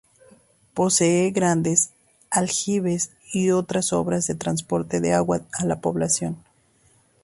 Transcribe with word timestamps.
Posee 0.73 1.29
grandes 1.29 1.91
aljibes 2.31 3.11
y 3.33 3.51
otras 3.51 3.93
obras 3.93 4.25
de 4.25 4.33
transporte 4.33 4.99
de 4.99 5.13
agua 5.13 5.41
a 5.53 5.63
la 5.63 5.79
población. 5.79 6.43